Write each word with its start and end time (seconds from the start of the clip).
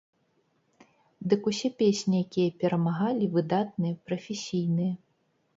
Дык 1.33 1.41
усе 1.51 1.69
песні, 1.83 2.15
якія 2.25 2.55
перамагалі, 2.63 3.29
выдатныя, 3.37 3.99
прафесійныя. 4.09 4.93